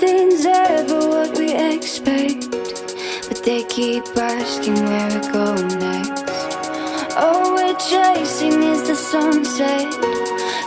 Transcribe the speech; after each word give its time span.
nothing's 0.00 0.46
ever 0.46 1.08
what 1.08 1.38
we 1.38 1.52
expect. 1.52 2.50
But 3.28 3.42
they 3.44 3.64
keep 3.64 4.04
asking 4.16 4.74
where 4.74 5.08
we're 5.10 5.32
going 5.32 5.78
next. 5.78 7.16
All 7.16 7.54
we're 7.54 7.76
chasing 7.76 8.62
is 8.62 8.88
the 8.88 8.94
sunset. 8.94 9.90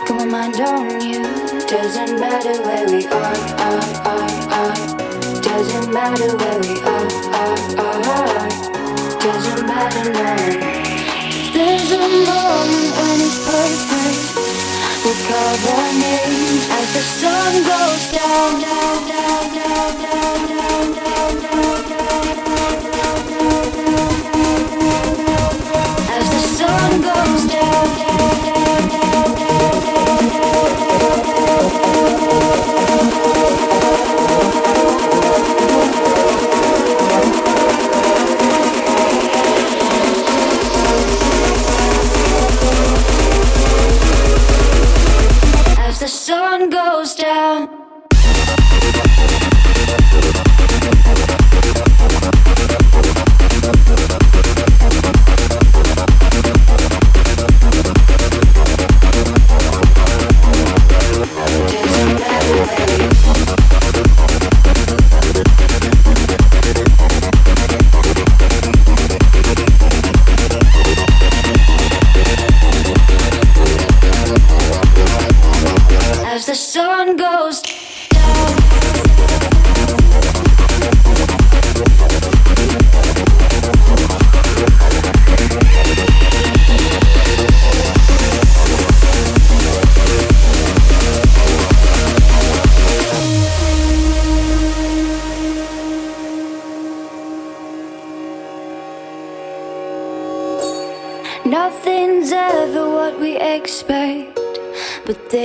Got 0.06 0.18
my 0.18 0.24
mind 0.24 0.60
on 0.60 1.00
you. 1.00 1.22
Doesn't 1.66 2.20
matter 2.20 2.62
where 2.62 2.86
we 2.86 3.06
are, 3.06 3.38
are, 3.66 3.84
are, 4.12 4.30
are. 4.60 5.40
Doesn't 5.42 5.92
matter 5.92 6.36
where 6.36 6.60
we 6.60 6.74
are, 6.82 7.10
are, 7.42 7.58
are, 7.86 8.00
are. 8.38 8.48
Doesn't 9.18 9.66
matter 9.66 10.12
now. 10.12 10.36
There's 11.54 11.90
a 11.90 12.06
moment 12.30 12.90
when 12.98 13.20
it's 13.26 13.38
perfect 13.48 14.73
will 15.04 15.12
call 15.28 15.56
her 15.56 15.92
name 16.00 16.60
as 16.80 16.94
the 16.94 17.00
sun 17.00 17.52
goes 17.62 18.10
down, 18.10 18.60
down, 18.60 19.08
down, 19.08 19.54
down, 19.54 20.02
down, 20.02 20.48
down. 20.48 20.63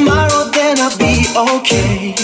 Tomorrow, 0.00 0.50
then 0.52 0.78
I'll 0.80 0.96
be 0.96 1.26
okay. 1.36 2.14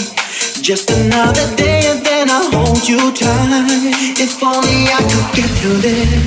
Just 0.61 0.89
another 0.89 1.47
day 1.55 1.81
and 1.91 2.03
then 2.05 2.29
I'll 2.29 2.49
hold 2.51 2.87
you 2.87 2.99
tight. 3.13 3.93
If 4.25 4.41
only 4.43 4.79
I 4.97 5.01
could 5.11 5.29
get 5.37 5.49
through 5.59 5.81
this. 5.87 6.23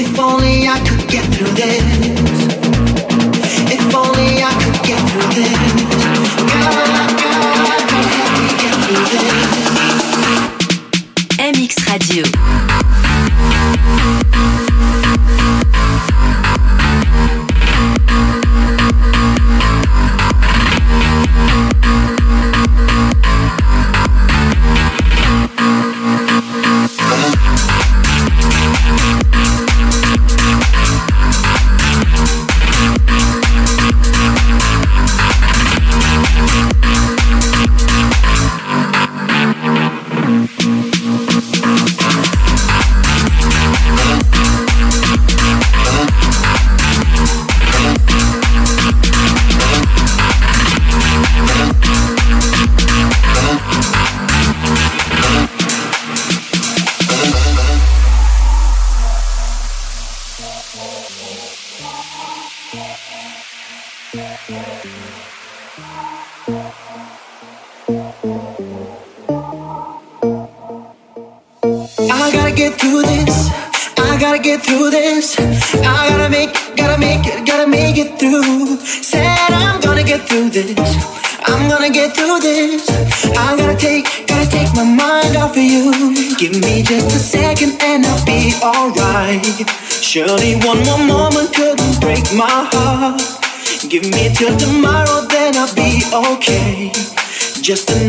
If 0.00 0.18
only 0.18 0.68
I 0.68 0.78
could 0.86 1.04
get 1.08 1.26
through 1.34 1.54
this. 1.60 1.84
If 3.76 3.94
only 3.94 4.42
I 4.50 4.52
could 4.62 4.78
get 4.88 5.00
through 5.10 5.30
this. 5.38 5.87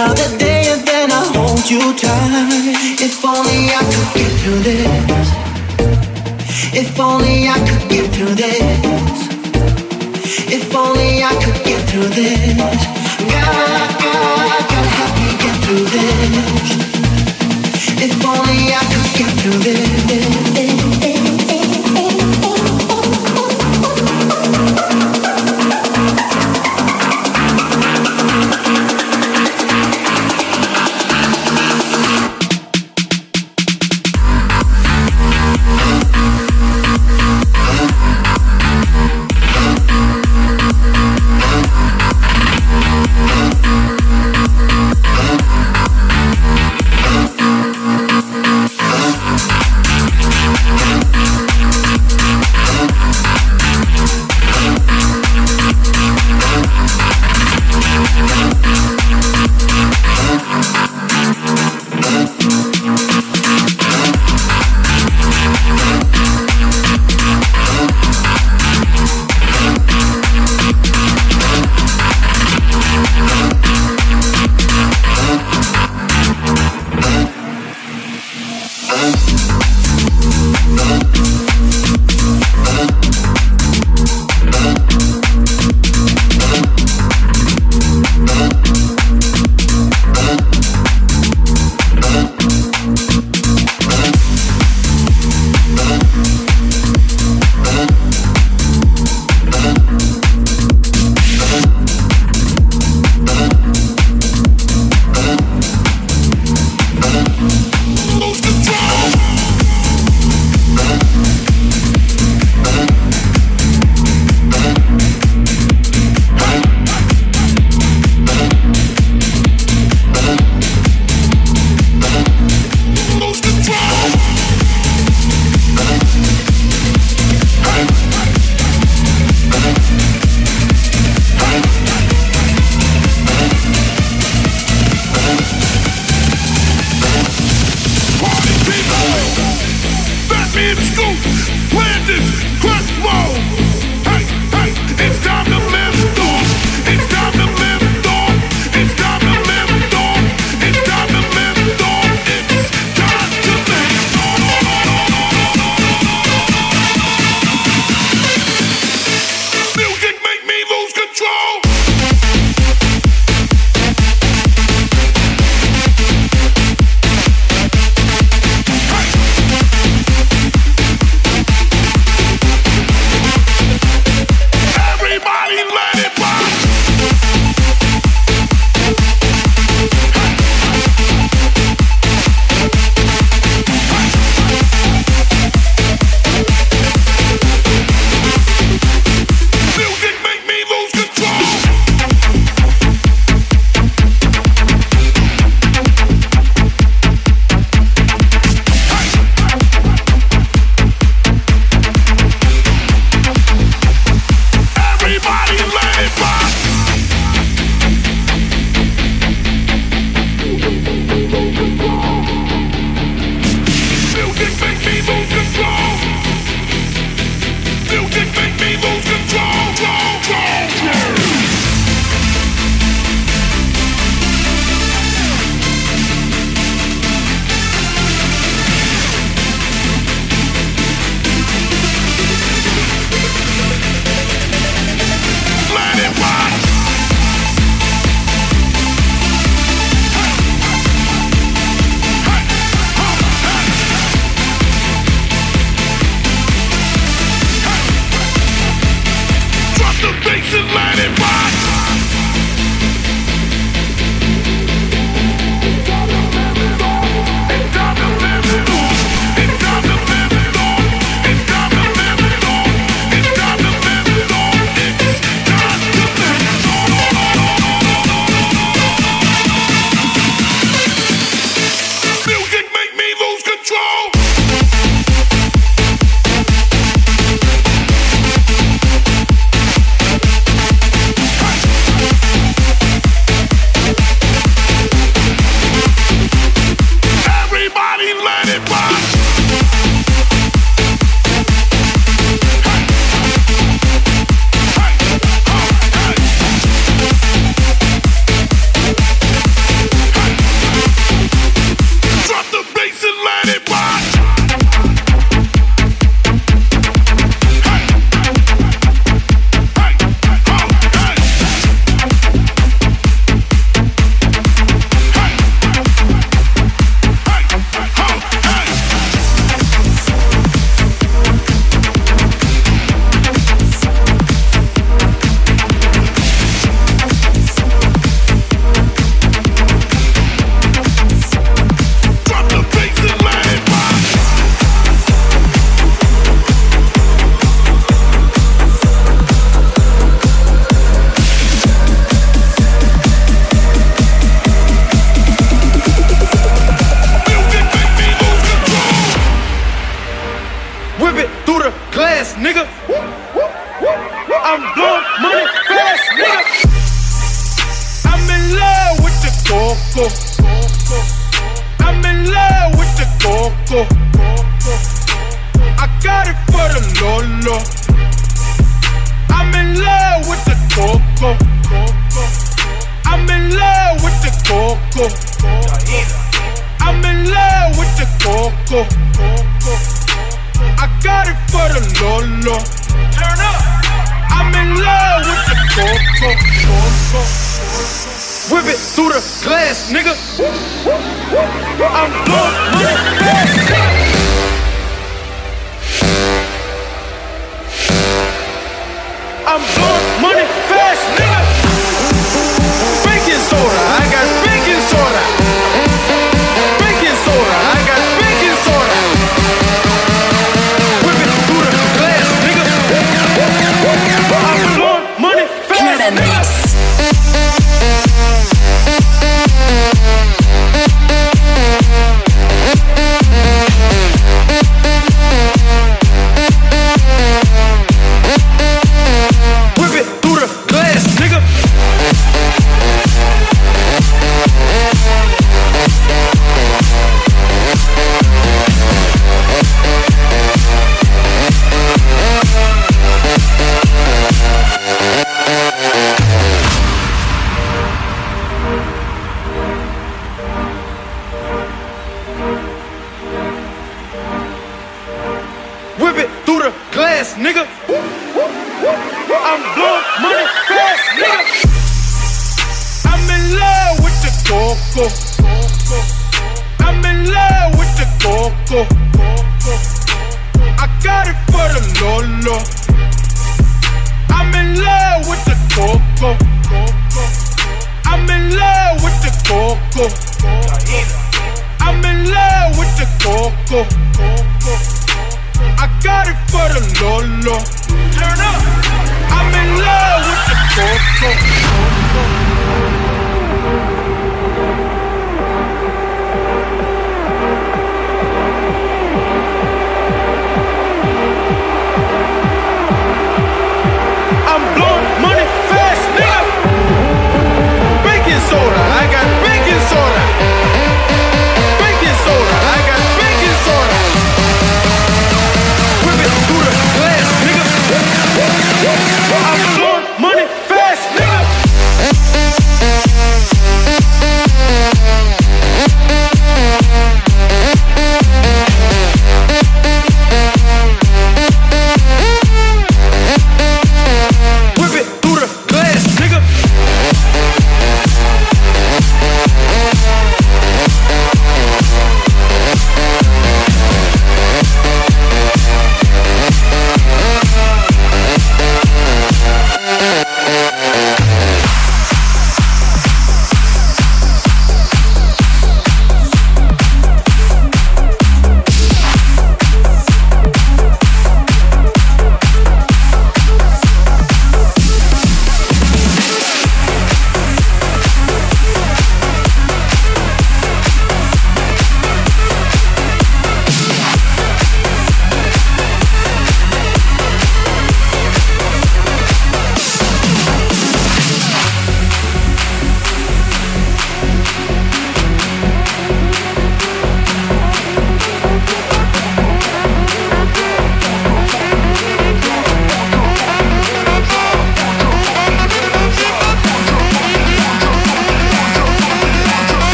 Another 0.00 0.38
day 0.38 0.64
and 0.72 0.82
then 0.86 1.12
I'll 1.12 1.30
hold 1.34 1.68
you 1.68 1.80
tight. 1.92 3.00
If 3.06 3.22
only 3.22 3.68
I 3.68 3.82
could 3.92 4.10
get 4.16 4.32
through 4.40 4.62
this. 4.68 5.28
If 6.72 6.98
only 6.98 7.48
I 7.48 7.58
could 7.68 7.84
get 7.90 8.06
through 8.14 8.34
this. 8.34 9.20
If 10.56 10.74
only 10.74 11.22
I 11.22 11.32
could 11.42 11.60
get 11.68 11.82
through 11.90 12.10
this. 12.20 12.80
God, 13.32 13.90
God, 14.00 14.62
God, 14.72 14.88
help 14.96 15.12
me 15.20 15.30
get 15.44 15.56
through 15.64 15.86
this. 15.96 16.70
If 18.06 18.16
only 18.24 18.60
I 18.72 18.82
could 18.92 19.10
get 19.20 19.32
through 19.40 19.60
this. 19.68 20.59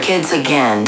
Kids 0.00 0.32
again. 0.32 0.84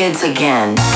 Kids 0.00 0.22
again. 0.22 0.89